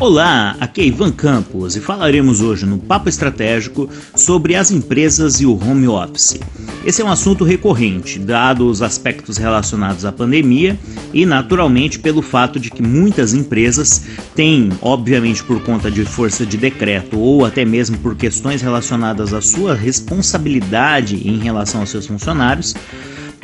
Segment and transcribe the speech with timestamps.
[0.00, 5.44] Olá, aqui é Ivan Campos e falaremos hoje no Papo Estratégico sobre as empresas e
[5.44, 6.40] o home office.
[6.86, 10.78] Esse é um assunto recorrente, dado os aspectos relacionados à pandemia
[11.12, 14.02] e, naturalmente, pelo fato de que muitas empresas
[14.34, 19.42] têm, obviamente por conta de força de decreto ou até mesmo por questões relacionadas à
[19.42, 22.74] sua responsabilidade em relação aos seus funcionários,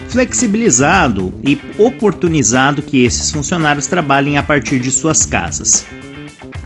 [0.09, 5.85] flexibilizado e oportunizado que esses funcionários trabalhem a partir de suas casas.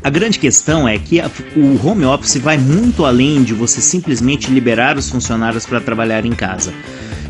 [0.02, 1.20] A grande questão é que
[1.54, 6.32] o home office vai muito além de você simplesmente liberar os funcionários para trabalhar em
[6.32, 6.72] casa.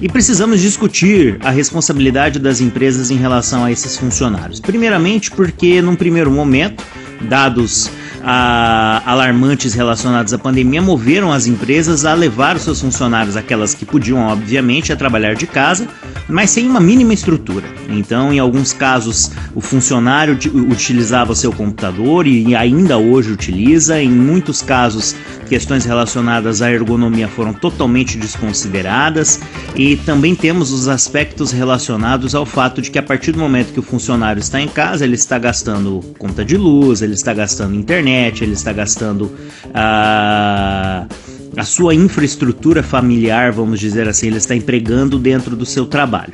[0.01, 4.61] E precisamos discutir a responsabilidade das empresas em relação a esses funcionários.
[4.61, 6.85] Primeiramente, porque num primeiro momento,
[7.23, 7.91] dados
[8.23, 13.85] a, alarmantes relacionados à pandemia moveram as empresas a levar os seus funcionários, aquelas que
[13.85, 15.89] podiam, obviamente, a trabalhar de casa,
[16.29, 17.67] mas sem uma mínima estrutura.
[17.89, 20.39] Então, em alguns casos, o funcionário
[20.71, 24.01] utilizava seu computador e ainda hoje utiliza.
[24.01, 25.15] Em muitos casos,
[25.49, 29.41] questões relacionadas à ergonomia foram totalmente desconsideradas.
[29.75, 33.81] E também temos os aspectos relacionados ao fato de que, a partir do momento que
[33.81, 38.10] o funcionário está em casa, ele está gastando conta de luz, ele está gastando internet,
[38.11, 39.31] ele está gastando
[39.75, 41.07] a.
[41.11, 46.33] Uh a sua infraestrutura familiar, vamos dizer assim, ele está empregando dentro do seu trabalho.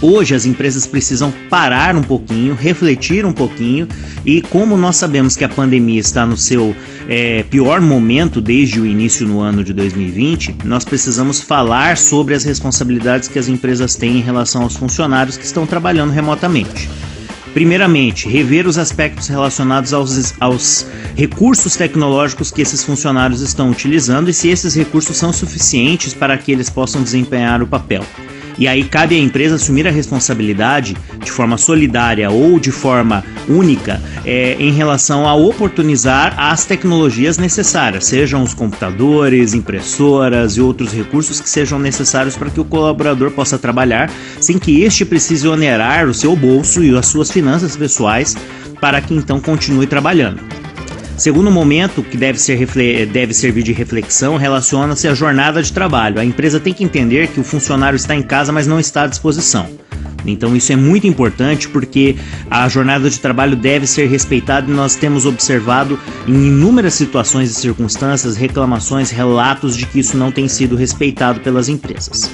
[0.00, 3.86] Hoje as empresas precisam parar um pouquinho, refletir um pouquinho
[4.26, 6.74] e como nós sabemos que a pandemia está no seu
[7.08, 12.42] é, pior momento desde o início no ano de 2020, nós precisamos falar sobre as
[12.42, 16.90] responsabilidades que as empresas têm em relação aos funcionários que estão trabalhando remotamente.
[17.54, 24.32] Primeiramente, rever os aspectos relacionados aos, aos recursos tecnológicos que esses funcionários estão utilizando e
[24.32, 28.04] se esses recursos são suficientes para que eles possam desempenhar o papel.
[28.58, 34.00] E aí cabe à empresa assumir a responsabilidade de forma solidária ou de forma única
[34.24, 41.40] é, em relação a oportunizar as tecnologias necessárias, sejam os computadores, impressoras e outros recursos
[41.40, 44.10] que sejam necessários para que o colaborador possa trabalhar
[44.40, 48.36] sem que este precise onerar o seu bolso e as suas finanças pessoais
[48.80, 50.61] para que então continue trabalhando.
[51.16, 52.66] Segundo momento que deve, ser,
[53.06, 56.18] deve servir de reflexão relaciona-se à jornada de trabalho.
[56.18, 59.06] A empresa tem que entender que o funcionário está em casa, mas não está à
[59.06, 59.68] disposição.
[60.26, 62.16] Então isso é muito importante porque
[62.50, 67.54] a jornada de trabalho deve ser respeitada e nós temos observado em inúmeras situações e
[67.54, 72.30] circunstâncias reclamações, relatos de que isso não tem sido respeitado pelas empresas.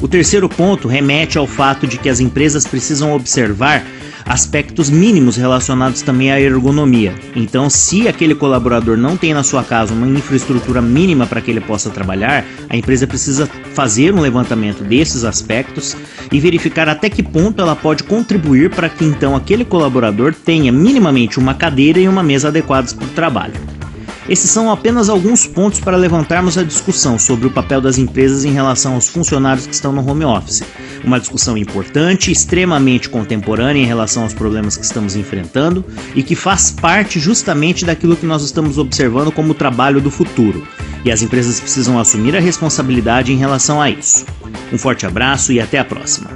[0.00, 3.84] O terceiro ponto remete ao fato de que as empresas precisam observar
[4.24, 7.14] aspectos mínimos relacionados também à ergonomia.
[7.34, 11.60] Então, se aquele colaborador não tem na sua casa uma infraestrutura mínima para que ele
[11.60, 15.96] possa trabalhar, a empresa precisa fazer um levantamento desses aspectos
[16.30, 21.38] e verificar até que ponto ela pode contribuir para que então aquele colaborador tenha minimamente
[21.38, 23.81] uma cadeira e uma mesa adequadas para o trabalho.
[24.28, 28.52] Esses são apenas alguns pontos para levantarmos a discussão sobre o papel das empresas em
[28.52, 30.62] relação aos funcionários que estão no home office.
[31.02, 35.84] Uma discussão importante, extremamente contemporânea em relação aos problemas que estamos enfrentando
[36.14, 40.66] e que faz parte justamente daquilo que nós estamos observando como o trabalho do futuro.
[41.04, 44.24] E as empresas precisam assumir a responsabilidade em relação a isso.
[44.72, 46.30] Um forte abraço e até a próxima.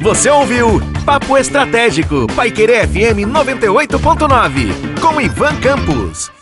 [0.00, 6.39] Você ouviu Papo Estratégico, Paiquerê FM 98.9, com Ivan Campos.